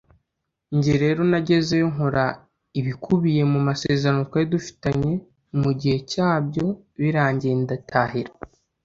[0.75, 2.25] njye rero nagezeyo nkora
[2.79, 5.11] ibikubiye mu masezerano twari dufitanye
[5.61, 6.65] mu gihe cyabyo
[6.99, 8.31] birangiye nditahira